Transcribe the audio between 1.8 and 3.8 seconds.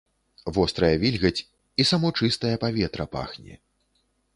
і само чыстае паветра пахне.